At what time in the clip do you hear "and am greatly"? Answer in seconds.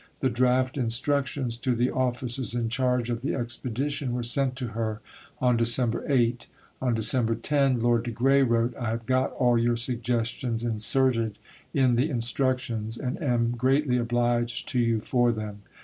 12.97-13.99